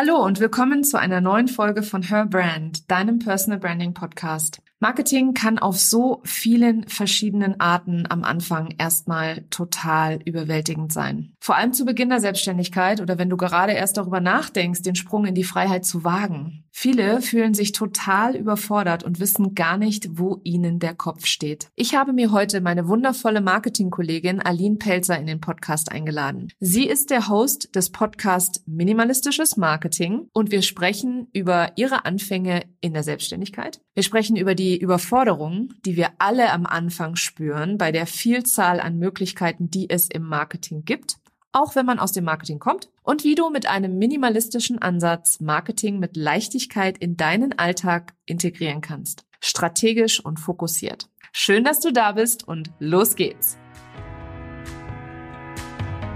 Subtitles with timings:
[0.00, 4.62] Hallo und willkommen zu einer neuen Folge von Her Brand, deinem Personal Branding Podcast.
[4.78, 11.32] Marketing kann auf so vielen verschiedenen Arten am Anfang erstmal total überwältigend sein.
[11.40, 15.26] Vor allem zu Beginn der Selbstständigkeit oder wenn du gerade erst darüber nachdenkst, den Sprung
[15.26, 16.62] in die Freiheit zu wagen.
[16.80, 21.72] Viele fühlen sich total überfordert und wissen gar nicht, wo ihnen der Kopf steht.
[21.74, 26.52] Ich habe mir heute meine wundervolle Marketingkollegin Aline Pelzer in den Podcast eingeladen.
[26.60, 32.92] Sie ist der Host des Podcasts Minimalistisches Marketing und wir sprechen über ihre Anfänge in
[32.92, 33.80] der Selbstständigkeit.
[33.94, 39.00] Wir sprechen über die Überforderung, die wir alle am Anfang spüren bei der Vielzahl an
[39.00, 41.16] Möglichkeiten, die es im Marketing gibt
[41.52, 45.98] auch wenn man aus dem Marketing kommt, und wie du mit einem minimalistischen Ansatz Marketing
[45.98, 49.24] mit Leichtigkeit in deinen Alltag integrieren kannst.
[49.40, 51.08] Strategisch und fokussiert.
[51.32, 53.58] Schön, dass du da bist und los geht's.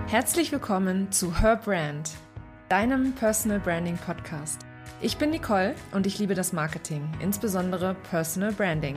[0.09, 2.11] Herzlich willkommen zu Her Brand,
[2.69, 4.61] deinem Personal Branding Podcast.
[5.01, 8.97] Ich bin Nicole und ich liebe das Marketing, insbesondere Personal Branding.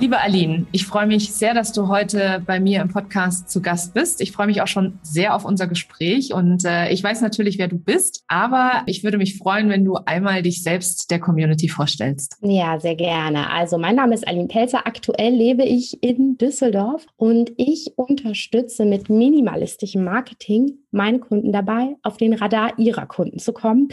[0.00, 3.92] Liebe Aline, ich freue mich sehr, dass du heute bei mir im Podcast zu Gast
[3.92, 4.22] bist.
[4.22, 7.68] Ich freue mich auch schon sehr auf unser Gespräch und äh, ich weiß natürlich, wer
[7.68, 12.38] du bist, aber ich würde mich freuen, wenn du einmal dich selbst der Community vorstellst.
[12.40, 13.50] Ja, sehr gerne.
[13.50, 14.86] Also mein Name ist Aline Pelzer.
[14.86, 22.16] Aktuell lebe ich in Düsseldorf und ich unterstütze mit minimalistischem Marketing meine Kunden dabei, auf
[22.16, 23.90] den Radar ihrer Kunden zu kommen.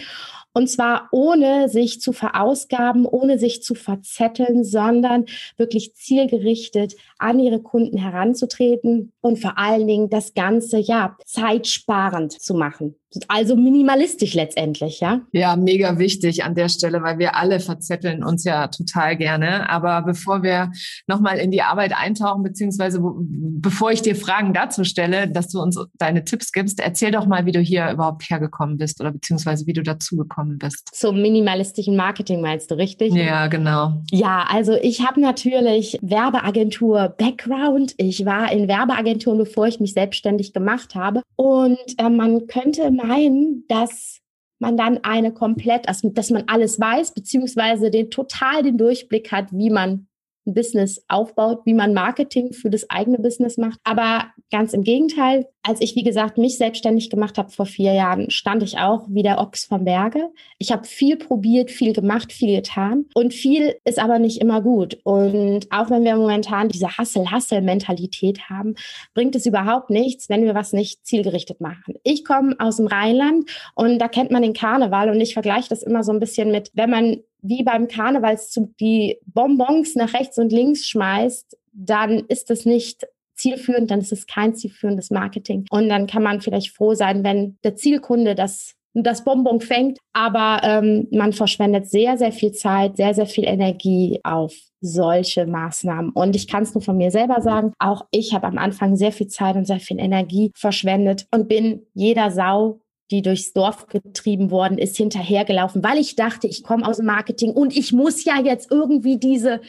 [0.57, 7.61] Und zwar ohne sich zu verausgaben, ohne sich zu verzetteln, sondern wirklich zielgerichtet an ihre
[7.61, 12.95] Kunden heranzutreten und vor allen Dingen das Ganze ja zeitsparend zu machen.
[13.27, 15.21] Also minimalistisch letztendlich, ja?
[15.31, 19.69] Ja, mega wichtig an der Stelle, weil wir alle verzetteln uns ja total gerne.
[19.69, 20.71] Aber bevor wir
[21.07, 25.79] nochmal in die Arbeit eintauchen, beziehungsweise bevor ich dir Fragen dazu stelle, dass du uns
[25.97, 29.73] deine Tipps gibst, erzähl doch mal, wie du hier überhaupt hergekommen bist oder beziehungsweise wie
[29.73, 30.89] du dazugekommen bist.
[30.93, 33.13] Zum minimalistischen Marketing meinst du, richtig?
[33.13, 33.93] Ja, genau.
[34.11, 37.93] Ja, also ich habe natürlich Werbeagentur Background.
[37.97, 41.21] Ich war in Werbeagenturen, bevor ich mich selbstständig gemacht habe.
[41.35, 44.19] Und äh, man könnte meinen, dass
[44.59, 49.51] man dann eine komplett, also dass man alles weiß, beziehungsweise den total den Durchblick hat,
[49.51, 50.07] wie man
[50.47, 53.79] ein Business aufbaut, wie man Marketing für das eigene Business macht.
[53.83, 58.31] Aber ganz im Gegenteil, als ich, wie gesagt, mich selbstständig gemacht habe vor vier Jahren,
[58.31, 60.29] stand ich auch wie der Ochs vom Berge.
[60.57, 64.97] Ich habe viel probiert, viel gemacht, viel getan und viel ist aber nicht immer gut.
[65.03, 68.75] Und auch wenn wir momentan diese Hassel-Hassel-Mentalität haben,
[69.13, 71.95] bringt es überhaupt nichts, wenn wir was nicht zielgerichtet machen.
[72.03, 75.83] Ich komme aus dem Rheinland und da kennt man den Karneval und ich vergleiche das
[75.83, 80.51] immer so ein bisschen mit, wenn man wie beim Karnevalszug die Bonbons nach rechts und
[80.51, 85.65] links schmeißt, dann ist es nicht zielführend, dann ist es kein zielführendes Marketing.
[85.69, 90.61] Und dann kann man vielleicht froh sein, wenn der Zielkunde das das Bonbon fängt, aber
[90.63, 96.11] ähm, man verschwendet sehr, sehr viel Zeit, sehr, sehr viel Energie auf solche Maßnahmen.
[96.11, 99.11] Und ich kann es nur von mir selber sagen, auch ich habe am Anfang sehr
[99.11, 102.79] viel Zeit und sehr viel Energie verschwendet und bin jeder Sau
[103.11, 107.51] die durchs Dorf getrieben worden ist, hinterhergelaufen, weil ich dachte, ich komme aus dem Marketing
[107.51, 109.61] und ich muss ja jetzt irgendwie diese,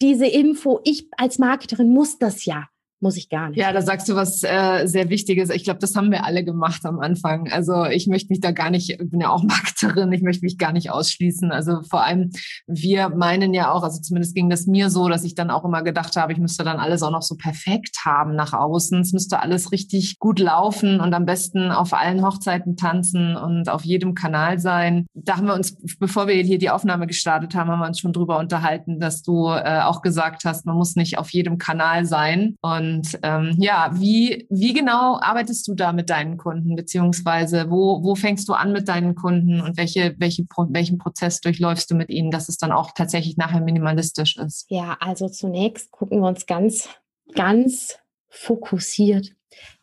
[0.00, 2.68] diese Info, ich als Marketerin muss das ja
[3.00, 3.58] muss ich gar nicht.
[3.58, 5.50] Ja, da sagst du was äh, sehr Wichtiges.
[5.50, 7.48] Ich glaube, das haben wir alle gemacht am Anfang.
[7.50, 10.58] Also ich möchte mich da gar nicht, ich bin ja auch Marketerin, ich möchte mich
[10.58, 11.52] gar nicht ausschließen.
[11.52, 12.30] Also vor allem,
[12.66, 15.82] wir meinen ja auch, also zumindest ging das mir so, dass ich dann auch immer
[15.82, 19.00] gedacht habe, ich müsste dann alles auch noch so perfekt haben nach außen.
[19.00, 23.84] Es müsste alles richtig gut laufen und am besten auf allen Hochzeiten tanzen und auf
[23.84, 25.06] jedem Kanal sein.
[25.14, 28.12] Da haben wir uns, bevor wir hier die Aufnahme gestartet haben, haben wir uns schon
[28.12, 32.56] drüber unterhalten, dass du äh, auch gesagt hast, man muss nicht auf jedem Kanal sein.
[32.60, 38.02] Und und ähm, ja, wie, wie genau arbeitest du da mit deinen Kunden, beziehungsweise wo,
[38.02, 42.10] wo fängst du an mit deinen Kunden und welche, welche, welchen Prozess durchläufst du mit
[42.10, 44.66] ihnen, dass es dann auch tatsächlich nachher minimalistisch ist?
[44.68, 46.88] Ja, also zunächst gucken wir uns ganz,
[47.34, 47.98] ganz
[48.28, 49.32] fokussiert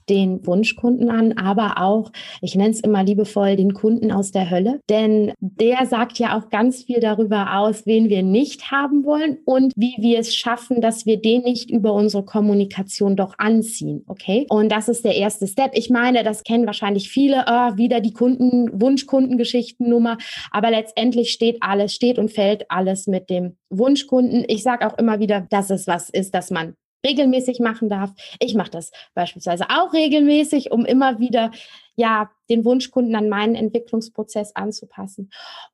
[0.09, 2.11] den Wunschkunden an, aber auch,
[2.41, 4.79] ich nenne es immer liebevoll, den Kunden aus der Hölle.
[4.89, 9.73] Denn der sagt ja auch ganz viel darüber aus, wen wir nicht haben wollen und
[9.75, 14.03] wie wir es schaffen, dass wir den nicht über unsere Kommunikation doch anziehen.
[14.07, 14.45] Okay?
[14.49, 15.71] Und das ist der erste Step.
[15.73, 20.17] Ich meine, das kennen wahrscheinlich viele, oh, wieder die Kunden, Wunschkundengeschichtennummer.
[20.51, 24.45] Aber letztendlich steht alles, steht und fällt alles mit dem Wunschkunden.
[24.47, 26.75] Ich sage auch immer wieder, dass es was ist, dass man
[27.05, 28.11] regelmäßig machen darf.
[28.39, 31.51] Ich mache das beispielsweise auch regelmäßig, um immer wieder
[31.95, 35.29] ja den Wunschkunden an meinen Entwicklungsprozess anzupassen.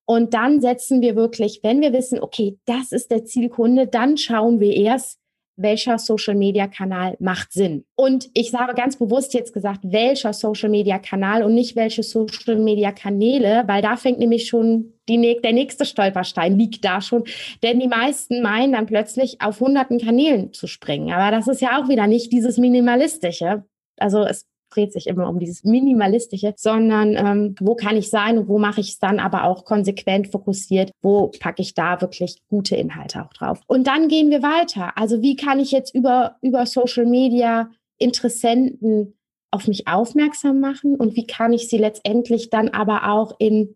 [0.05, 4.59] Und dann setzen wir wirklich, wenn wir wissen, okay, das ist der Zielkunde, dann schauen
[4.59, 5.19] wir erst,
[5.57, 7.85] welcher Social-Media-Kanal macht Sinn.
[7.95, 13.97] Und ich sage ganz bewusst jetzt gesagt, welcher Social-Media-Kanal und nicht welche Social-Media-Kanäle, weil da
[13.97, 17.23] fängt nämlich schon die, der nächste Stolperstein liegt da schon.
[17.63, 21.11] Denn die meisten meinen dann plötzlich auf hunderten Kanälen zu springen.
[21.11, 23.63] Aber das ist ja auch wieder nicht dieses Minimalistische.
[23.97, 28.47] Also es dreht sich immer um dieses Minimalistische, sondern ähm, wo kann ich sein und
[28.47, 32.75] wo mache ich es dann aber auch konsequent fokussiert, wo packe ich da wirklich gute
[32.75, 33.59] Inhalte auch drauf.
[33.67, 34.97] Und dann gehen wir weiter.
[34.97, 39.17] Also wie kann ich jetzt über, über Social Media Interessenten
[39.51, 43.75] auf mich aufmerksam machen und wie kann ich sie letztendlich dann aber auch in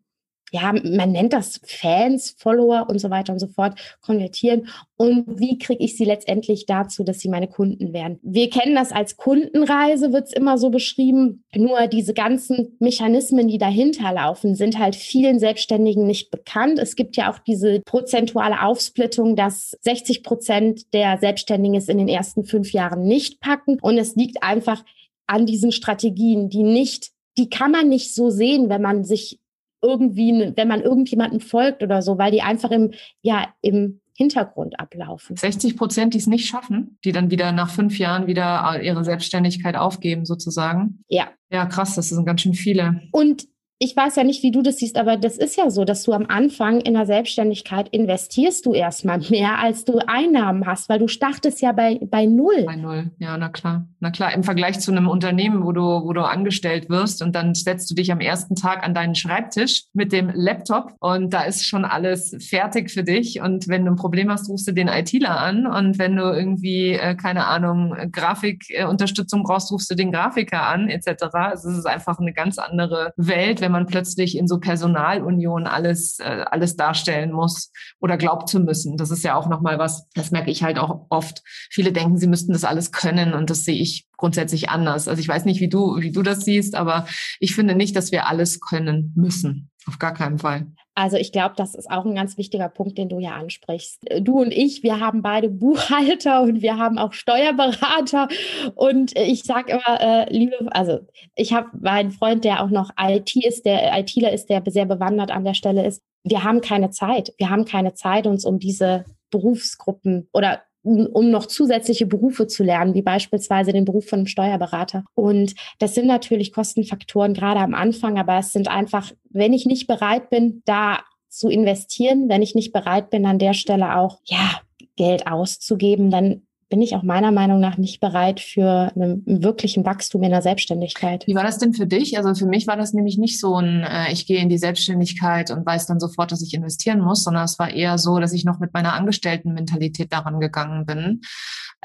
[0.51, 4.67] ja, man nennt das Fans, Follower und so weiter und so fort, konvertieren.
[4.95, 8.19] Und wie kriege ich sie letztendlich dazu, dass sie meine Kunden werden?
[8.21, 11.43] Wir kennen das als Kundenreise, wird es immer so beschrieben.
[11.55, 16.79] Nur diese ganzen Mechanismen, die dahinter laufen, sind halt vielen Selbstständigen nicht bekannt.
[16.79, 22.07] Es gibt ja auch diese prozentuale Aufsplittung, dass 60 Prozent der Selbstständigen es in den
[22.07, 23.79] ersten fünf Jahren nicht packen.
[23.81, 24.85] Und es liegt einfach
[25.27, 29.39] an diesen Strategien, die nicht die kann man nicht so sehen, wenn man sich
[29.85, 32.91] irgendwie, wenn man irgendjemanden folgt oder so, weil die einfach im,
[33.21, 35.35] ja, im Hintergrund ablaufen.
[35.35, 39.75] 60 Prozent, die es nicht schaffen, die dann wieder nach fünf Jahren wieder ihre Selbstständigkeit
[39.75, 41.03] aufgeben, sozusagen.
[41.09, 41.27] Ja.
[41.51, 43.01] Ja, krass, das sind ganz schön viele.
[43.11, 43.45] Und
[43.77, 46.13] ich weiß ja nicht, wie du das siehst, aber das ist ja so, dass du
[46.13, 51.09] am Anfang in der Selbstständigkeit investierst du erstmal mehr, als du Einnahmen hast, weil du
[51.09, 52.63] startest ja bei, bei null.
[52.65, 53.85] Bei null, ja, na klar.
[53.99, 57.53] Na klar, im Vergleich zu einem Unternehmen, wo du, wo du angestellt wirst und dann
[57.53, 61.65] setzt du dich am ersten Tag an deinen Schreibtisch mit dem Laptop und da ist
[61.65, 63.41] schon alles fertig für dich.
[63.41, 66.93] Und wenn du ein Problem hast, rufst du den ITler an und wenn du irgendwie,
[66.93, 71.25] äh, keine Ahnung, Grafikunterstützung brauchst, rufst du den Grafiker an, etc.
[71.33, 76.19] Also es ist einfach eine ganz andere Welt wenn man plötzlich in so Personalunion alles,
[76.19, 78.95] äh, alles darstellen muss oder glaubt zu müssen.
[78.95, 81.41] Das ist ja auch nochmal was, das merke ich halt auch oft.
[81.71, 85.07] Viele denken, sie müssten das alles können und das sehe ich grundsätzlich anders.
[85.07, 87.07] Also ich weiß nicht, wie du, wie du das siehst, aber
[87.39, 89.71] ich finde nicht, dass wir alles können müssen.
[89.87, 90.67] Auf gar keinen Fall.
[90.95, 94.01] Also ich glaube, das ist auch ein ganz wichtiger Punkt, den du ja ansprichst.
[94.21, 98.29] Du und ich, wir haben beide Buchhalter und wir haben auch Steuerberater.
[98.75, 100.99] Und ich sage immer, äh, liebe, also
[101.35, 105.31] ich habe meinen Freund, der auch noch IT ist, der ITler ist, der sehr bewandert
[105.31, 106.01] an der Stelle ist.
[106.23, 107.33] Wir haben keine Zeit.
[107.37, 112.93] Wir haben keine Zeit, uns um diese Berufsgruppen oder um noch zusätzliche Berufe zu lernen,
[112.93, 115.03] wie beispielsweise den Beruf von einem Steuerberater.
[115.15, 119.87] Und das sind natürlich Kostenfaktoren gerade am Anfang, aber es sind einfach, wenn ich nicht
[119.87, 124.61] bereit bin, da zu investieren, wenn ich nicht bereit bin, an der Stelle auch, ja,
[124.95, 130.23] Geld auszugeben, dann bin ich auch meiner Meinung nach nicht bereit für einen wirklichen Wachstum
[130.23, 131.25] in der Selbstständigkeit.
[131.27, 132.17] Wie war das denn für dich?
[132.17, 135.51] Also für mich war das nämlich nicht so ein, äh, ich gehe in die Selbstständigkeit
[135.51, 138.45] und weiß dann sofort, dass ich investieren muss, sondern es war eher so, dass ich
[138.45, 141.21] noch mit meiner Angestelltenmentalität daran gegangen bin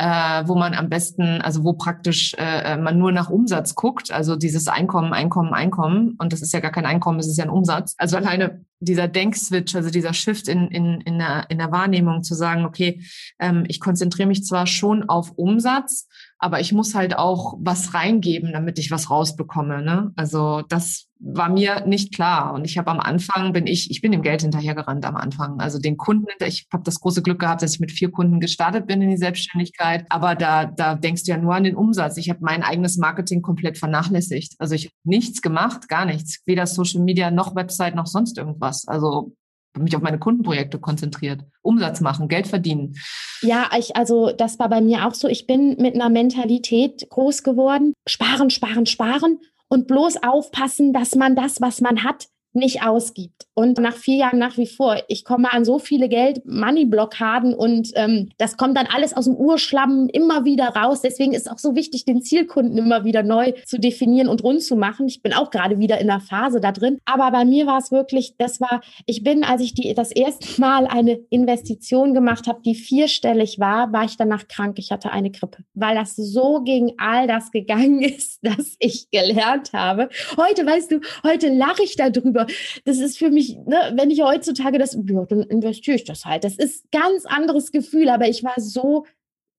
[0.00, 4.35] äh, wo man am besten, also wo praktisch äh, man nur nach Umsatz guckt, also
[4.35, 6.17] dieses Einkommen, Einkommen, Einkommen.
[6.19, 7.94] Und das ist ja gar kein Einkommen, es ist ja ein Umsatz.
[7.99, 12.35] Also alleine dieser Denkswitch, also dieser Shift in, in, in, der, in der Wahrnehmung zu
[12.35, 13.03] sagen, okay,
[13.38, 18.52] ähm, ich konzentriere mich zwar schon auf Umsatz, aber ich muss halt auch was reingeben,
[18.52, 19.83] damit ich was rausbekomme.
[19.83, 20.12] Ne?
[20.16, 22.55] Also das war mir nicht klar.
[22.55, 25.61] Und ich habe am Anfang, bin ich, ich bin dem Geld hinterhergerannt am Anfang.
[25.61, 28.87] Also den Kunden, ich habe das große Glück gehabt, dass ich mit vier Kunden gestartet
[28.87, 30.07] bin in die Selbstständigkeit.
[30.09, 32.17] Aber da, da denkst du ja nur an den Umsatz.
[32.17, 34.55] Ich habe mein eigenes Marketing komplett vernachlässigt.
[34.59, 36.41] Also ich habe nichts gemacht, gar nichts.
[36.47, 38.89] Weder Social Media noch Website noch sonst irgendwas.
[38.89, 39.35] Also
[39.79, 41.43] mich auf meine Kundenprojekte konzentriert.
[41.62, 42.97] Umsatz machen, Geld verdienen.
[43.43, 45.29] Ja, ich, also das war bei mir auch so.
[45.29, 47.93] Ich bin mit einer Mentalität groß geworden.
[48.09, 49.39] Sparen, sparen, sparen
[49.71, 53.47] und bloß aufpassen, dass man das, was man hat, nicht ausgibt.
[53.54, 58.30] Und nach vier Jahren nach wie vor, ich komme an so viele Geld-Money-Blockaden und ähm,
[58.38, 61.02] das kommt dann alles aus dem Urschlamm immer wieder raus.
[61.02, 64.62] Deswegen ist es auch so wichtig, den Zielkunden immer wieder neu zu definieren und rund
[64.62, 65.07] zu machen.
[65.07, 66.99] Ich bin auch gerade wieder in der Phase da drin.
[67.04, 70.61] Aber bei mir war es wirklich, das war, ich bin, als ich die, das erste
[70.61, 74.78] Mal eine Investition gemacht habe, die vierstellig war, war ich danach krank.
[74.78, 79.73] Ich hatte eine Grippe, weil das so gegen all das gegangen ist, dass ich gelernt
[79.73, 80.09] habe.
[80.37, 82.52] Heute, weißt du, heute lache ich darüber über.
[82.85, 86.44] Das ist für mich, ne, wenn ich heutzutage das, ja, dann investiere ich das halt.
[86.44, 89.06] Das ist ganz anderes Gefühl, aber ich war so,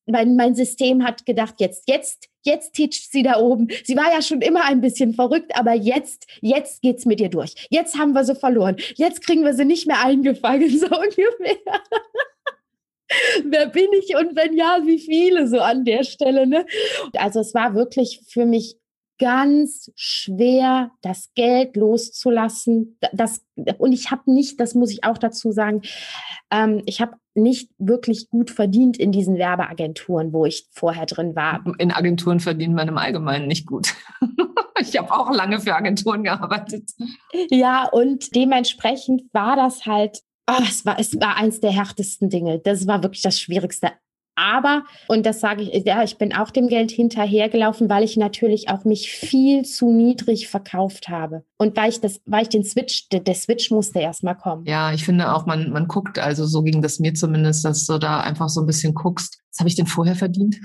[0.07, 3.67] mein, mein System hat gedacht, jetzt, jetzt, jetzt titscht sie da oben.
[3.83, 7.53] Sie war ja schon immer ein bisschen verrückt, aber jetzt, jetzt geht's mit ihr durch.
[7.69, 8.77] Jetzt haben wir sie verloren.
[8.95, 11.57] Jetzt kriegen wir sie nicht mehr eingefangen, so ungefähr.
[13.43, 16.65] Wer bin ich und wenn ja, wie viele so an der Stelle, ne?
[17.17, 18.77] Also es war wirklich für mich
[19.21, 22.97] ganz schwer, das Geld loszulassen.
[23.13, 23.45] Das,
[23.77, 25.83] und ich habe nicht, das muss ich auch dazu sagen,
[26.49, 31.63] ähm, ich habe nicht wirklich gut verdient in diesen Werbeagenturen, wo ich vorher drin war.
[31.77, 33.93] In Agenturen verdient man im Allgemeinen nicht gut.
[34.79, 36.89] ich habe auch lange für Agenturen gearbeitet.
[37.51, 42.59] Ja, und dementsprechend war das halt Oh, es war, es war eins der härtesten Dinge.
[42.59, 43.91] Das war wirklich das Schwierigste.
[44.35, 48.69] Aber, und das sage ich, ja, ich bin auch dem Geld hinterhergelaufen, weil ich natürlich
[48.69, 51.43] auch mich viel zu niedrig verkauft habe.
[51.57, 54.65] Und weil ich das, weil ich den Switch, der, der Switch musste erstmal kommen.
[54.65, 57.97] Ja, ich finde auch, man, man guckt, also so ging das mir zumindest, dass du
[57.97, 60.61] da einfach so ein bisschen guckst, was habe ich denn vorher verdient?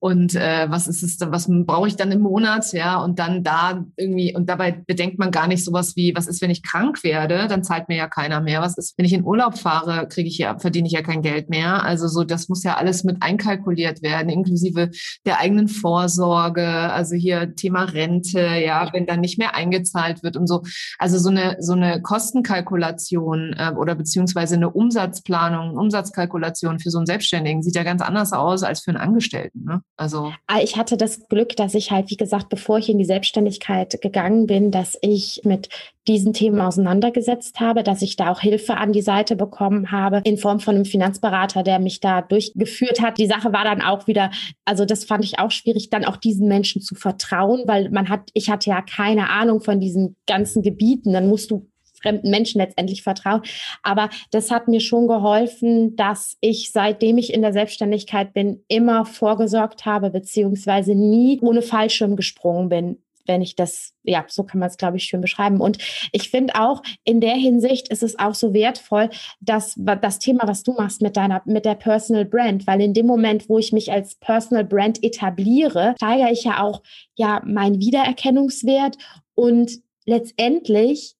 [0.00, 2.72] Und äh, was ist es dann, was brauche ich dann im Monat?
[2.72, 6.42] Ja, und dann da irgendwie, und dabei bedenkt man gar nicht sowas wie, was ist,
[6.42, 7.46] wenn ich krank werde?
[7.46, 8.60] Dann zahlt mir ja keiner mehr.
[8.60, 11.48] Was ist, wenn ich in Urlaub fahre, kriege ich ja, verdiene ich ja kein Geld
[11.48, 11.84] mehr.
[11.84, 14.90] Also so, das muss ja alles mit einkalkuliert werden, inklusive
[15.24, 20.48] der eigenen Vorsorge, also hier Thema Rente, ja, wenn dann nicht mehr eingezahlt wird und
[20.48, 20.62] so.
[20.98, 27.06] Also so eine, so eine Kostenkalkulation äh, oder beziehungsweise eine Umsatzplanung, Umsatzkalkulation für so einen
[27.06, 29.64] Selbstständigen sieht ja ganz anders aus als für einen Angestellten.
[29.64, 29.82] Ne?
[29.96, 33.04] Also ah, ich hatte das Glück, dass ich halt, wie gesagt, bevor ich in die
[33.04, 35.68] Selbstständigkeit gegangen bin, dass ich mit
[36.08, 40.38] diesen Themen auseinandergesetzt habe, dass ich da auch Hilfe an die Seite bekommen habe in
[40.38, 43.18] Form von einem Finanzberater, der mich da durchgeführt hat.
[43.18, 44.30] Die Sache war dann auch wieder,
[44.64, 48.30] also das fand ich auch schwierig, dann auch diesen Menschen zu vertrauen, weil man hat,
[48.32, 51.12] ich hatte ja keine Ahnung von diesen ganzen Gebieten.
[51.12, 53.42] Dann musst du fremden Menschen letztendlich vertrauen.
[53.82, 59.04] Aber das hat mir schon geholfen, dass ich, seitdem ich in der Selbstständigkeit bin, immer
[59.04, 64.68] vorgesorgt habe, beziehungsweise nie ohne Fallschirm gesprungen bin wenn ich das, ja, so kann man
[64.68, 65.60] es, glaube ich, schön beschreiben.
[65.60, 65.78] Und
[66.10, 70.62] ich finde auch, in der Hinsicht ist es auch so wertvoll, dass das Thema, was
[70.64, 73.92] du machst mit deiner, mit der Personal Brand, weil in dem Moment, wo ich mich
[73.92, 76.82] als Personal Brand etabliere, steigere ich ja auch,
[77.14, 78.96] ja, meinen Wiedererkennungswert
[79.34, 79.72] und
[80.06, 81.17] letztendlich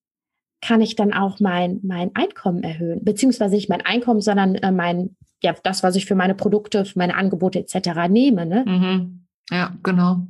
[0.61, 5.17] kann ich dann auch mein, mein Einkommen erhöhen, beziehungsweise nicht mein Einkommen, sondern äh, mein,
[5.43, 8.09] ja, das, was ich für meine Produkte, für meine Angebote etc.
[8.09, 8.45] nehme.
[8.47, 8.65] Ne?
[8.67, 9.25] Mhm.
[9.51, 10.27] Ja, genau.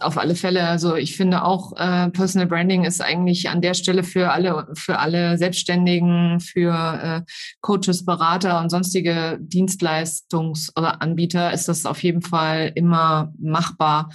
[0.00, 0.64] Auf alle Fälle.
[0.66, 4.98] Also ich finde auch, äh, Personal Branding ist eigentlich an der Stelle für alle, für
[4.98, 12.22] alle Selbstständigen, für äh, Coaches, Berater und sonstige Dienstleistungs- oder Anbieter ist das auf jeden
[12.22, 14.10] Fall immer machbar.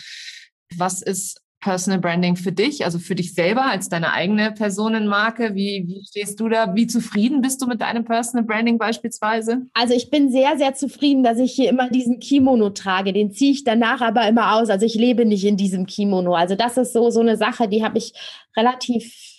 [0.77, 5.55] Was ist Personal Branding für dich, also für dich selber als deine eigene Personenmarke?
[5.55, 6.75] Wie, wie stehst du da?
[6.75, 9.61] Wie zufrieden bist du mit deinem Personal Branding beispielsweise?
[9.73, 13.13] Also ich bin sehr, sehr zufrieden, dass ich hier immer diesen Kimono trage.
[13.13, 14.69] Den ziehe ich danach aber immer aus.
[14.69, 16.35] Also ich lebe nicht in diesem Kimono.
[16.35, 18.13] Also das ist so, so eine Sache, die habe ich
[18.57, 19.32] relativ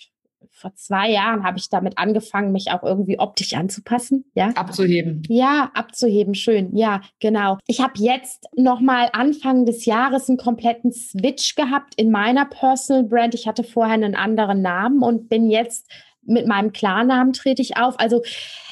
[0.65, 4.25] vor zwei Jahren habe ich damit angefangen, mich auch irgendwie optisch anzupassen.
[4.33, 4.47] Ja?
[4.55, 5.21] Abzuheben.
[5.29, 6.75] Ja, abzuheben, schön.
[6.75, 7.59] Ja, genau.
[7.67, 13.35] Ich habe jetzt nochmal Anfang des Jahres einen kompletten Switch gehabt in meiner Personal Brand.
[13.35, 15.87] Ich hatte vorher einen anderen Namen und bin jetzt
[16.23, 17.99] mit meinem Klarnamen trete ich auf.
[17.99, 18.23] Also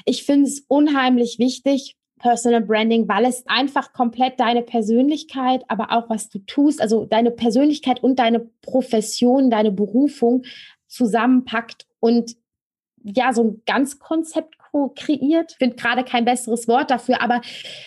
[0.06, 6.10] ich finde es unheimlich wichtig, Personal Branding, weil es einfach komplett deine Persönlichkeit, aber auch
[6.10, 10.44] was du tust, also deine Persönlichkeit und deine Profession, deine Berufung
[10.94, 12.36] zusammenpackt und
[13.04, 14.56] ja, so ein ganz Konzept
[14.96, 15.52] kreiert.
[15.52, 17.42] Ich finde gerade kein besseres Wort dafür, aber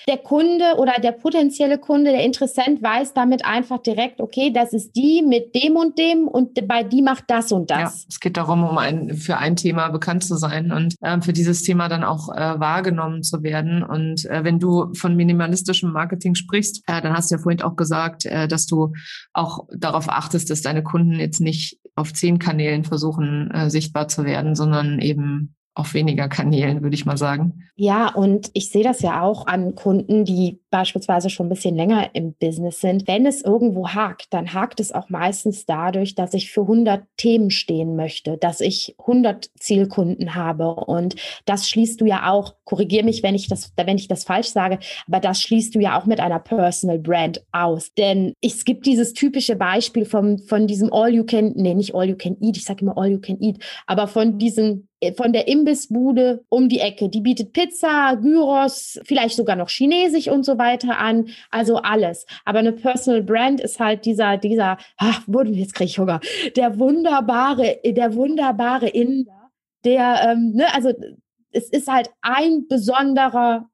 [0.08, 4.94] der Kunde oder der potenzielle Kunde, der Interessent weiß damit einfach direkt, okay, das ist
[4.94, 7.78] die mit dem und dem und bei die macht das und das.
[7.78, 11.32] Ja, es geht darum, um ein, für ein Thema bekannt zu sein und äh, für
[11.32, 13.82] dieses Thema dann auch äh, wahrgenommen zu werden.
[13.82, 17.74] Und äh, wenn du von minimalistischem Marketing sprichst, äh, dann hast du ja vorhin auch
[17.74, 18.92] gesagt, äh, dass du
[19.32, 24.24] auch darauf achtest, dass deine Kunden jetzt nicht auf zehn Kanälen versuchen, äh, sichtbar zu
[24.24, 27.64] werden, sondern eben auf weniger Kanälen, würde ich mal sagen.
[27.74, 32.10] Ja, und ich sehe das ja auch an Kunden, die beispielsweise schon ein bisschen länger
[32.12, 36.50] im Business sind, wenn es irgendwo hakt, dann hakt es auch meistens dadurch, dass ich
[36.50, 41.16] für 100 Themen stehen möchte, dass ich 100 Zielkunden habe und
[41.46, 44.78] das schließt du ja auch, korrigier mich, wenn ich das, wenn ich das falsch sage,
[45.08, 49.14] aber das schließt du ja auch mit einer Personal Brand aus, denn es gibt dieses
[49.14, 52.64] typische Beispiel vom, von diesem All You Can, nee, nicht All You Can Eat, ich
[52.64, 56.80] sage immer All You Can Eat, aber von diesem äh, von der Imbissbude um die
[56.80, 57.08] Ecke.
[57.08, 60.65] Die bietet Pizza, Gyros, vielleicht sogar noch Chinesisch und so weiter
[60.96, 61.28] an.
[61.50, 62.26] Also alles.
[62.44, 66.20] Aber eine Personal Brand ist halt dieser, dieser, ach, jetzt kriege ich Hunger,
[66.56, 69.50] der wunderbare, der wunderbare Inder,
[69.84, 70.92] der, ähm, ne, also
[71.52, 73.68] es ist halt ein besonderer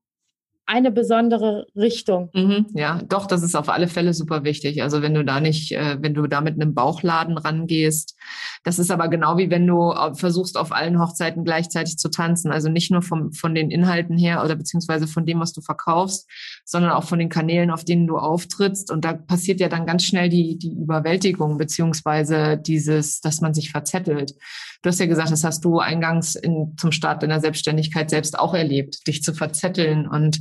[0.67, 2.31] eine besondere Richtung.
[2.35, 4.83] Mhm, ja, doch, das ist auf alle Fälle super wichtig.
[4.83, 8.17] Also wenn du da nicht, äh, wenn du da mit einem Bauchladen rangehst,
[8.65, 12.53] das ist aber genau wie wenn du versuchst, auf allen Hochzeiten gleichzeitig zu tanzen.
[12.53, 16.29] Also nicht nur vom, von den Inhalten her oder beziehungsweise von dem, was du verkaufst,
[16.65, 18.91] sondern auch von den Kanälen, auf denen du auftrittst.
[18.91, 23.71] Und da passiert ja dann ganz schnell die, die Überwältigung, beziehungsweise dieses, dass man sich
[23.71, 24.35] verzettelt.
[24.83, 28.53] Du hast ja gesagt, das hast du eingangs in, zum Start deiner Selbstständigkeit selbst auch
[28.53, 30.41] erlebt, dich zu verzetteln und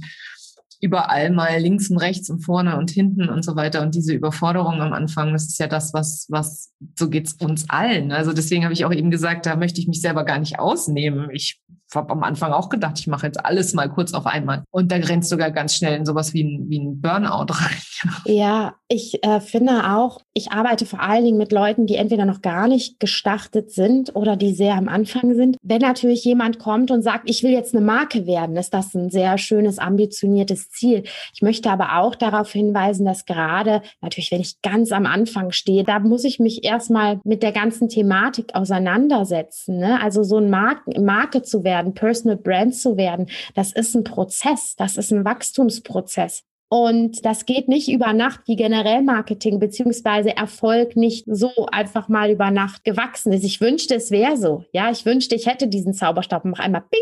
[0.82, 3.82] überall mal links und rechts und vorne und hinten und so weiter.
[3.82, 8.12] Und diese Überforderung am Anfang, das ist ja das, was, was, so geht's uns allen.
[8.12, 11.30] Also deswegen habe ich auch eben gesagt, da möchte ich mich selber gar nicht ausnehmen.
[11.32, 11.62] Ich
[11.96, 14.64] habe am Anfang auch gedacht, ich mache jetzt alles mal kurz auf einmal.
[14.72, 17.82] Und da grenzt sogar ganz schnell in sowas wie ein, wie ein Burnout rein.
[18.26, 22.42] Ja, ich äh, finde auch, ich arbeite vor allen Dingen mit Leuten, die entweder noch
[22.42, 25.58] gar nicht gestartet sind oder die sehr am Anfang sind.
[25.62, 29.10] Wenn natürlich jemand kommt und sagt, ich will jetzt eine Marke werden, ist das ein
[29.10, 31.04] sehr schönes, ambitioniertes Ziel.
[31.34, 35.84] Ich möchte aber auch darauf hinweisen, dass gerade natürlich, wenn ich ganz am Anfang stehe,
[35.84, 39.78] da muss ich mich erstmal mit der ganzen Thematik auseinandersetzen.
[39.78, 40.02] Ne?
[40.02, 44.76] Also so ein Marken, Marke zu werden Personal Brand zu werden, das ist ein Prozess,
[44.76, 46.44] das ist ein Wachstumsprozess.
[46.74, 52.32] Und das geht nicht über Nacht wie generell Marketing beziehungsweise Erfolg nicht so einfach mal
[52.32, 53.44] über Nacht gewachsen ist.
[53.44, 54.64] Ich wünschte, es wäre so.
[54.72, 57.02] Ja, ich wünschte, ich hätte diesen Zauberstab mach einmal Bing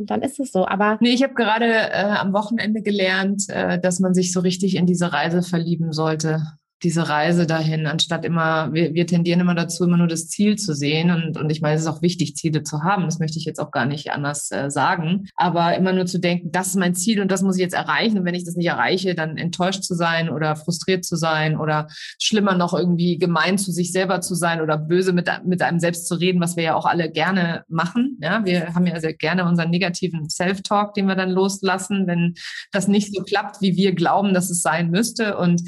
[0.00, 0.66] und dann ist es so.
[0.66, 4.76] Aber nee, ich habe gerade äh, am Wochenende gelernt, äh, dass man sich so richtig
[4.76, 6.42] in diese Reise verlieben sollte
[6.82, 10.74] diese Reise dahin, anstatt immer, wir, wir tendieren immer dazu, immer nur das Ziel zu
[10.74, 11.10] sehen.
[11.10, 13.04] Und, und ich meine, es ist auch wichtig, Ziele zu haben.
[13.04, 15.28] Das möchte ich jetzt auch gar nicht anders äh, sagen.
[15.36, 18.18] Aber immer nur zu denken, das ist mein Ziel und das muss ich jetzt erreichen.
[18.18, 21.88] Und wenn ich das nicht erreiche, dann enttäuscht zu sein oder frustriert zu sein oder
[22.20, 26.08] schlimmer noch irgendwie gemein zu sich selber zu sein oder böse mit, mit einem selbst
[26.08, 28.18] zu reden, was wir ja auch alle gerne machen.
[28.22, 32.34] Ja, wir haben ja sehr gerne unseren negativen Self-Talk, den wir dann loslassen, wenn
[32.72, 35.36] das nicht so klappt, wie wir glauben, dass es sein müsste.
[35.36, 35.62] Und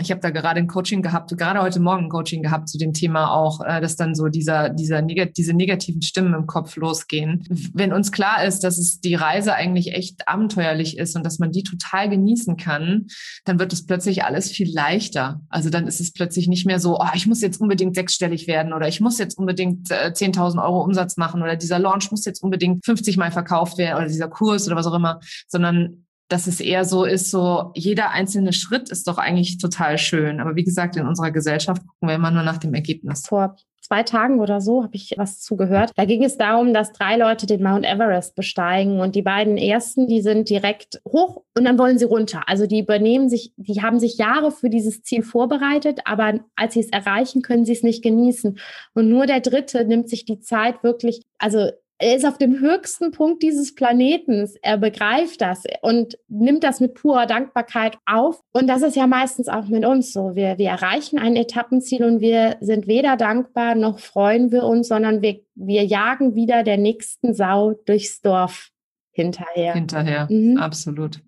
[0.00, 2.92] ich habe da gerade ein Coaching gehabt, gerade heute Morgen ein Coaching gehabt zu dem
[2.92, 7.44] Thema auch, äh, dass dann so dieser, dieser diese negativen Stimmen im Kopf losgehen.
[7.74, 11.52] Wenn uns klar ist, dass es die Reise eigentlich echt abenteuerlich ist und dass man
[11.52, 13.06] die total genießen kann,
[13.44, 15.40] dann wird es plötzlich alles viel leichter.
[15.48, 18.72] Also dann ist es plötzlich nicht mehr so, oh, ich muss jetzt unbedingt sechsstellig werden
[18.72, 22.42] oder ich muss jetzt unbedingt äh, 10.000 Euro Umsatz machen oder dieser Launch muss jetzt
[22.42, 26.60] unbedingt 50 Mal verkauft werden oder dieser Kurs oder was auch immer, sondern dass es
[26.60, 30.40] eher so ist, so jeder einzelne Schritt ist doch eigentlich total schön.
[30.40, 33.26] Aber wie gesagt, in unserer Gesellschaft gucken wir immer nur nach dem Ergebnis.
[33.26, 35.90] Vor zwei Tagen oder so habe ich was zugehört.
[35.96, 40.06] Da ging es darum, dass drei Leute den Mount Everest besteigen und die beiden ersten,
[40.06, 42.42] die sind direkt hoch und dann wollen sie runter.
[42.46, 46.80] Also die übernehmen sich, die haben sich Jahre für dieses Ziel vorbereitet, aber als sie
[46.80, 48.58] es erreichen, können sie es nicht genießen.
[48.94, 51.68] Und nur der dritte nimmt sich die Zeit wirklich, also
[52.02, 54.56] er ist auf dem höchsten Punkt dieses Planetens.
[54.60, 58.40] Er begreift das und nimmt das mit purer Dankbarkeit auf.
[58.52, 60.34] Und das ist ja meistens auch mit uns so.
[60.34, 65.22] Wir, wir erreichen ein Etappenziel und wir sind weder dankbar noch freuen wir uns, sondern
[65.22, 68.70] wir, wir jagen wieder der nächsten Sau durchs Dorf
[69.12, 69.74] hinterher.
[69.74, 70.56] Hinterher, mhm.
[70.56, 71.20] absolut.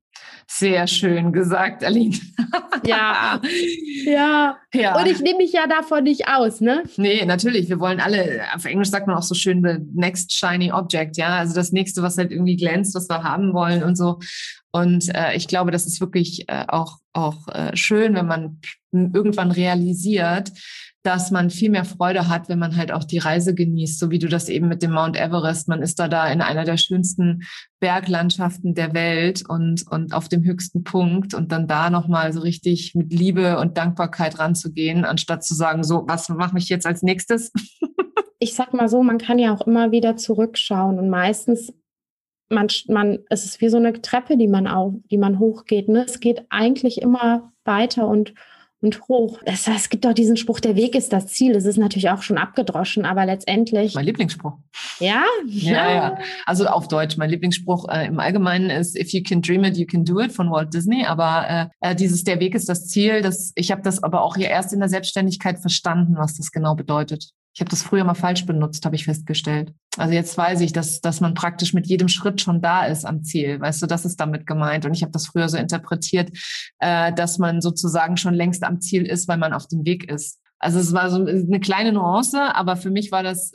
[0.47, 2.17] Sehr schön gesagt, Aline.
[2.87, 3.41] ja.
[4.05, 4.57] ja.
[4.73, 5.01] Ja.
[5.01, 6.83] Und ich nehme mich ja davon nicht aus, ne?
[6.97, 7.69] Nee, natürlich.
[7.69, 11.39] Wir wollen alle, auf Englisch sagt man auch so schön, the next shiny object, ja.
[11.39, 14.19] Also das nächste, was halt irgendwie glänzt, was wir haben wollen und so.
[14.73, 18.61] Und äh, ich glaube, das ist wirklich äh, auch, auch äh, schön, wenn man
[18.93, 20.51] irgendwann realisiert,
[21.05, 24.19] dass man viel mehr Freude hat, wenn man halt auch die Reise genießt, so wie
[24.19, 25.69] du das eben mit dem Mount Everest.
[25.69, 27.43] Man ist da da in einer der schönsten
[27.79, 32.95] Berglandschaften der Welt und, und auf dem höchsten Punkt und dann da nochmal so richtig
[32.95, 37.53] mit Liebe und Dankbarkeit ranzugehen, anstatt zu sagen, so, was mache ich jetzt als nächstes?
[38.38, 41.75] ich sag mal so, man kann ja auch immer wieder zurückschauen und meistens
[42.49, 45.88] man, man, es ist wie so eine Treppe, die man auf, die man hochgeht.
[45.88, 46.05] Ne?
[46.07, 48.35] Es geht eigentlich immer weiter und
[48.85, 49.40] und hoch.
[49.44, 51.55] Es, es gibt auch diesen Spruch, der Weg ist das Ziel.
[51.55, 53.94] Das ist natürlich auch schon abgedroschen, aber letztendlich.
[53.94, 54.53] Mein Lieblingsspruch.
[55.01, 55.25] Ja?
[55.47, 56.18] Ja, ja.
[56.47, 57.16] Also auf Deutsch.
[57.16, 60.33] Mein Lieblingsspruch äh, im Allgemeinen ist, if you can dream it, you can do it
[60.33, 61.05] von Walt Disney.
[61.05, 63.23] Aber äh, äh dieses, der Weg ist das Ziel.
[63.23, 66.75] Das, ich habe das aber auch hier erst in der Selbstständigkeit verstanden, was das genau
[66.75, 67.31] bedeutet.
[67.55, 69.73] Ich habe das früher mal falsch benutzt, habe ich festgestellt.
[69.97, 73.23] Also jetzt weiß ich, dass, dass man praktisch mit jedem Schritt schon da ist am
[73.23, 73.61] Ziel.
[73.61, 74.85] Weißt du, das ist damit gemeint.
[74.85, 76.31] Und ich habe das früher so interpretiert,
[76.81, 80.40] äh, dass man sozusagen schon längst am Ziel ist, weil man auf dem Weg ist.
[80.59, 83.53] Also es war so eine kleine Nuance, aber für mich war das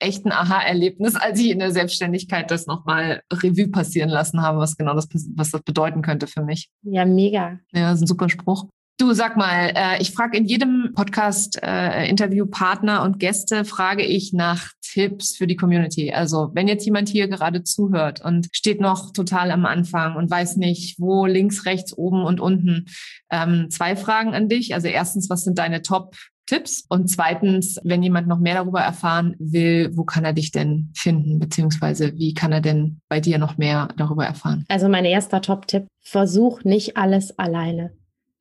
[0.00, 4.76] echt ein Aha-Erlebnis, als ich in der Selbstständigkeit das nochmal Revue passieren lassen habe, was
[4.76, 6.68] genau das, was das bedeuten könnte für mich.
[6.82, 7.60] Ja, mega.
[7.72, 8.66] Ja, das ist ein super Spruch.
[9.00, 14.32] Du sag mal, äh, ich frage in jedem Podcast äh, Interviewpartner und Gäste frage ich
[14.32, 16.12] nach Tipps für die Community.
[16.12, 20.56] Also wenn jetzt jemand hier gerade zuhört und steht noch total am Anfang und weiß
[20.56, 22.86] nicht, wo links, rechts, oben und unten,
[23.30, 24.74] ähm, zwei Fragen an dich.
[24.74, 26.84] Also erstens, was sind deine Top Tipps?
[26.88, 31.38] Und zweitens, wenn jemand noch mehr darüber erfahren will, wo kann er dich denn finden,
[31.38, 34.64] beziehungsweise wie kann er denn bei dir noch mehr darüber erfahren?
[34.68, 37.92] Also mein erster Top-Tipp, versuch nicht alles alleine.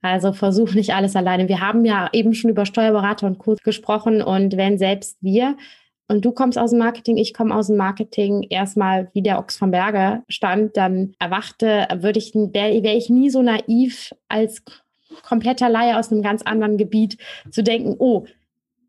[0.02, 1.50] Also versuch nicht alles alleine.
[1.50, 3.56] Wir haben ja eben schon über Steuerberater und Co.
[3.64, 5.58] gesprochen und wenn selbst wir
[6.08, 9.58] und du kommst aus dem Marketing, ich komme aus dem Marketing, erstmal wie der Ochs
[9.58, 14.64] vom Berge stand, dann erwachte, würde ich, wäre wär ich nie so naiv als
[15.24, 17.18] kompletter Laie aus einem ganz anderen Gebiet
[17.52, 18.26] zu denken, oh,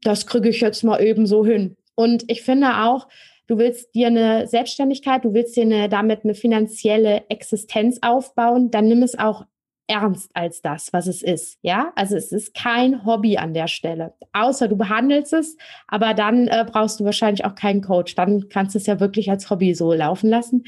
[0.03, 1.77] das kriege ich jetzt mal eben so hin.
[1.97, 3.09] Und ich finde auch,
[3.49, 8.87] du willst dir eine Selbstständigkeit, du willst dir eine, damit eine finanzielle Existenz aufbauen, dann
[8.87, 9.45] nimm es auch
[9.89, 11.59] ernst als das, was es ist.
[11.63, 14.15] Ja, also es ist kein Hobby an der Stelle.
[14.33, 15.57] Außer du behandelst es,
[15.89, 18.15] aber dann äh, brauchst du wahrscheinlich auch keinen Coach.
[18.15, 20.65] Dann kannst du es ja wirklich als Hobby so laufen lassen.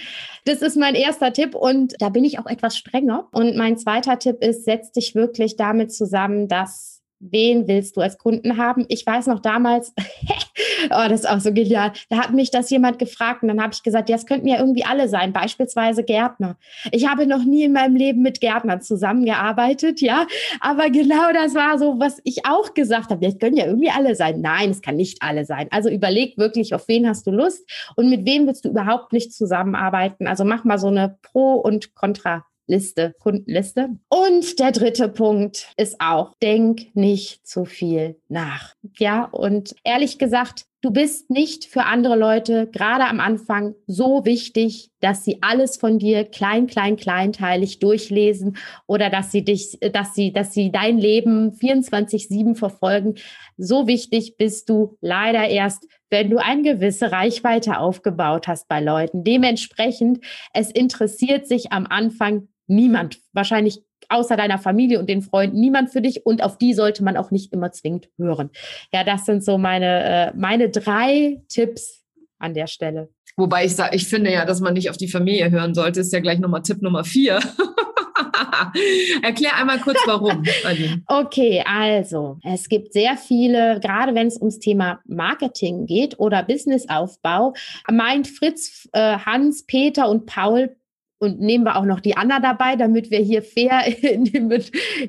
[0.46, 3.28] Das ist mein erster Tipp und da bin ich auch etwas strenger.
[3.32, 8.18] Und mein zweiter Tipp ist, setz dich wirklich damit zusammen, dass wen willst du als
[8.18, 8.86] Kunden haben?
[8.88, 9.92] Ich weiß noch damals,
[10.86, 11.92] oh, das ist auch so genial.
[12.08, 14.58] Da hat mich das jemand gefragt und dann habe ich gesagt, ja, es könnten ja
[14.58, 16.56] irgendwie alle sein, beispielsweise Gärtner.
[16.90, 20.26] Ich habe noch nie in meinem Leben mit Gärtnern zusammengearbeitet, ja,
[20.60, 23.24] aber genau das war so, was ich auch gesagt habe.
[23.24, 24.40] Ja, es können ja irgendwie alle sein.
[24.40, 25.68] Nein, es kann nicht alle sein.
[25.70, 29.34] Also überleg wirklich, auf wen hast du Lust und mit wem willst du überhaupt nicht
[29.34, 30.26] zusammenarbeiten.
[30.26, 33.88] Also mach mal so eine Pro- und Contra- Liste, Kundenliste.
[34.08, 38.74] Und der dritte Punkt ist auch, denk nicht zu viel nach.
[38.96, 44.90] Ja, und ehrlich gesagt, du bist nicht für andere Leute gerade am Anfang so wichtig,
[45.00, 48.56] dass sie alles von dir klein, klein, kleinteilig durchlesen
[48.86, 53.14] oder dass sie dich, dass sie, dass sie dein Leben 24-7 verfolgen.
[53.56, 59.24] So wichtig bist du leider erst, wenn du eine gewisse Reichweite aufgebaut hast bei Leuten.
[59.24, 65.90] Dementsprechend, es interessiert sich am Anfang niemand, wahrscheinlich außer deiner Familie und den Freunden, niemand
[65.90, 68.50] für dich und auf die sollte man auch nicht immer zwingend hören.
[68.92, 72.04] Ja, das sind so meine, äh, meine drei Tipps
[72.38, 73.10] an der Stelle.
[73.36, 76.12] Wobei ich sage, ich finde ja, dass man nicht auf die Familie hören sollte, ist
[76.12, 77.40] ja gleich nochmal Tipp Nummer vier.
[79.22, 80.42] Erklär einmal kurz warum.
[81.06, 87.54] okay, also es gibt sehr viele, gerade wenn es ums Thema Marketing geht oder Businessaufbau,
[87.90, 90.76] meint Fritz, äh, Hans, Peter und Paul
[91.20, 94.50] und nehmen wir auch noch die Anna dabei, damit wir hier fair in den,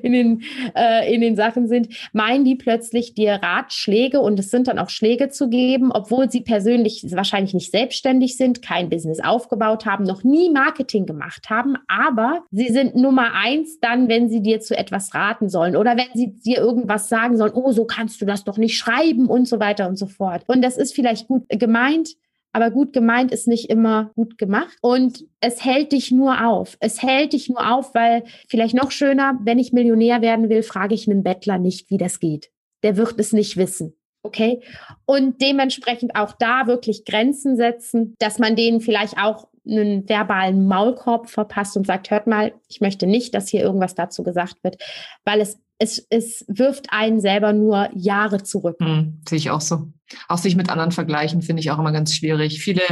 [0.02, 0.42] in den,
[0.76, 4.90] äh, in den Sachen sind, meinen die plötzlich dir Ratschläge und es sind dann auch
[4.90, 10.22] Schläge zu geben, obwohl sie persönlich wahrscheinlich nicht selbstständig sind, kein Business aufgebaut haben, noch
[10.22, 15.14] nie Marketing gemacht haben, aber sie sind Nummer eins dann, wenn sie dir zu etwas
[15.14, 18.58] raten sollen oder wenn sie dir irgendwas sagen sollen, oh, so kannst du das doch
[18.58, 20.44] nicht schreiben und so weiter und so fort.
[20.46, 22.16] Und das ist vielleicht gut gemeint,
[22.52, 24.76] aber gut gemeint ist nicht immer gut gemacht.
[24.80, 26.76] Und es hält dich nur auf.
[26.80, 30.94] Es hält dich nur auf, weil vielleicht noch schöner, wenn ich Millionär werden will, frage
[30.94, 32.50] ich einen Bettler nicht, wie das geht.
[32.82, 33.94] Der wird es nicht wissen.
[34.22, 34.60] Okay.
[35.04, 41.28] Und dementsprechend auch da wirklich Grenzen setzen, dass man denen vielleicht auch einen verbalen Maulkorb
[41.28, 44.76] verpasst und sagt, hört mal, ich möchte nicht, dass hier irgendwas dazu gesagt wird,
[45.24, 48.76] weil es es, es wirft einen selber nur Jahre zurück.
[48.80, 49.88] Hm, sehe ich auch so.
[50.28, 52.62] Auch sich mit anderen vergleichen, finde ich auch immer ganz schwierig.
[52.62, 52.82] Viele,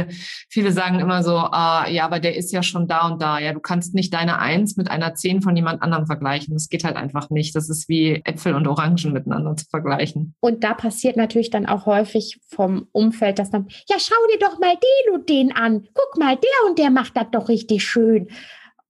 [0.49, 3.39] viele sagen immer so, ah, ja, aber der ist ja schon da und da.
[3.39, 6.53] Ja, du kannst nicht deine Eins mit einer Zehn von jemand anderem vergleichen.
[6.53, 7.55] Das geht halt einfach nicht.
[7.55, 10.35] Das ist wie Äpfel und Orangen miteinander zu vergleichen.
[10.41, 14.59] Und da passiert natürlich dann auch häufig vom Umfeld, dass dann, ja, schau dir doch
[14.59, 15.87] mal den und den an.
[15.93, 18.27] Guck mal, der und der macht das doch richtig schön.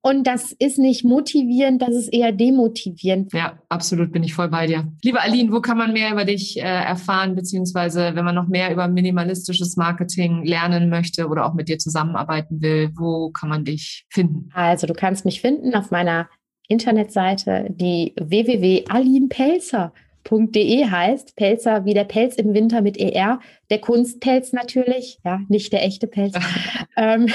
[0.04, 3.32] Und das ist nicht motivierend, das ist eher demotivierend.
[3.34, 4.92] Ja, absolut bin ich voll bei dir.
[5.04, 8.72] Liebe Aline, wo kann man mehr über dich äh, erfahren, beziehungsweise wenn man noch mehr
[8.72, 14.08] über minimalistisches Marketing lernen möchte oder auch mit dir zusammenarbeiten will, wo kann man dich
[14.10, 14.50] finden?
[14.54, 16.28] Also du kannst mich finden auf meiner
[16.68, 21.36] Internetseite, die www.alinpelzer.de heißt.
[21.36, 23.40] Pelzer wie der Pelz im Winter mit ER.
[23.70, 26.40] Der Kunstpelz natürlich, ja, nicht der echte Pelz.
[26.98, 27.28] ähm,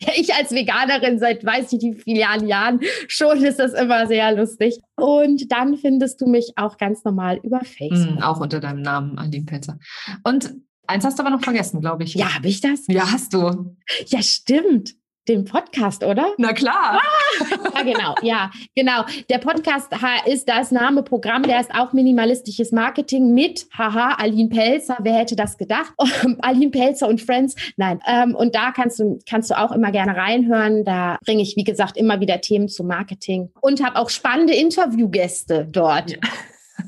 [0.16, 4.78] ich als Veganerin seit weiß ich wie vielen Jahren, schon ist das immer sehr lustig.
[4.96, 8.18] Und dann findest du mich auch ganz normal über Facebook.
[8.18, 9.78] Mm, auch unter deinem Namen, Aline Pelzer.
[10.24, 10.54] Und
[10.86, 12.14] eins hast du aber noch vergessen, glaube ich.
[12.14, 12.86] Ja, habe ich das?
[12.88, 13.76] Ja, hast du.
[14.06, 14.94] Ja, stimmt
[15.28, 16.26] den Podcast, oder?
[16.38, 17.00] Na klar.
[17.00, 18.14] Ah, ja, genau.
[18.22, 19.04] Ja, genau.
[19.30, 19.88] Der Podcast
[20.26, 24.98] ist das Name Programm, der ist auch minimalistisches Marketing mit, haha, Aline Pelzer.
[25.00, 25.92] Wer hätte das gedacht?
[26.40, 27.54] Aline Pelzer und Friends.
[27.76, 28.00] Nein.
[28.06, 30.84] Ähm, und da kannst du, kannst du auch immer gerne reinhören.
[30.84, 35.66] Da bringe ich, wie gesagt, immer wieder Themen zum Marketing und habe auch spannende Interviewgäste
[35.70, 36.12] dort.
[36.12, 36.18] Ja.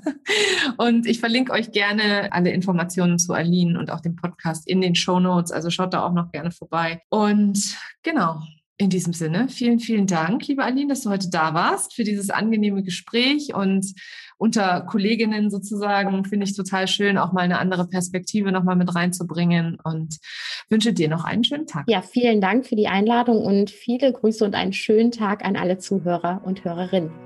[0.77, 4.95] Und ich verlinke euch gerne alle Informationen zu Aline und auch dem Podcast in den
[4.95, 5.53] Show Notes.
[5.53, 7.01] Also schaut da auch noch gerne vorbei.
[7.09, 8.41] Und genau,
[8.79, 12.29] in diesem Sinne, vielen, vielen Dank, liebe Aline, dass du heute da warst für dieses
[12.31, 13.95] angenehme Gespräch und
[14.39, 19.79] unter Kolleginnen sozusagen finde ich total schön, auch mal eine andere Perspektive nochmal mit reinzubringen
[19.83, 20.19] und
[20.69, 21.87] wünsche dir noch einen schönen Tag.
[21.89, 25.79] Ja, vielen Dank für die Einladung und viele Grüße und einen schönen Tag an alle
[25.79, 27.26] Zuhörer und Hörerinnen.